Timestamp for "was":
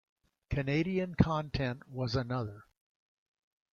1.87-2.15